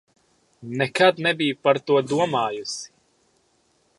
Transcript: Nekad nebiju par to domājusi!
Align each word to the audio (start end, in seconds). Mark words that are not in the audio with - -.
Nekad 0.81 1.21
nebiju 1.25 1.59
par 1.67 1.77
to 1.89 1.99
domājusi! 2.13 2.91